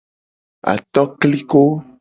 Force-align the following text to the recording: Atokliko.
Atokliko. 0.73 1.63